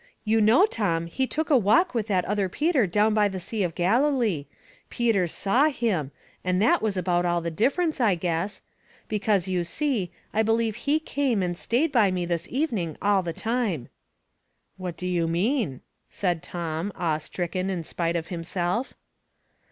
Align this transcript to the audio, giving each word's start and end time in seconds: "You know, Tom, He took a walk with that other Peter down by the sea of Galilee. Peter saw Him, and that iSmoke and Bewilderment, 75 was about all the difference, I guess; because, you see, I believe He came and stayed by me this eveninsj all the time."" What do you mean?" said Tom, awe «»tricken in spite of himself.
"You 0.33 0.41
know, 0.41 0.65
Tom, 0.65 1.05
He 1.05 1.27
took 1.27 1.51
a 1.51 1.57
walk 1.59 1.93
with 1.93 2.07
that 2.07 2.25
other 2.25 2.49
Peter 2.49 2.87
down 2.87 3.13
by 3.13 3.27
the 3.27 3.39
sea 3.39 3.61
of 3.61 3.75
Galilee. 3.75 4.47
Peter 4.89 5.27
saw 5.27 5.65
Him, 5.69 6.09
and 6.43 6.59
that 6.59 6.79
iSmoke 6.79 6.81
and 6.81 6.81
Bewilderment, 6.81 6.81
75 6.81 6.81
was 6.81 6.97
about 6.97 7.25
all 7.27 7.41
the 7.41 7.51
difference, 7.51 8.01
I 8.01 8.15
guess; 8.15 8.61
because, 9.07 9.47
you 9.47 9.63
see, 9.63 10.11
I 10.33 10.41
believe 10.41 10.75
He 10.75 10.99
came 10.99 11.43
and 11.43 11.55
stayed 11.55 11.91
by 11.91 12.09
me 12.09 12.25
this 12.25 12.47
eveninsj 12.47 12.97
all 12.99 13.21
the 13.21 13.31
time."" 13.31 13.89
What 14.77 14.97
do 14.97 15.05
you 15.05 15.27
mean?" 15.27 15.81
said 16.09 16.41
Tom, 16.41 16.91
awe 16.95 17.19
«»tricken 17.19 17.69
in 17.69 17.83
spite 17.83 18.15
of 18.15 18.29
himself. 18.29 18.95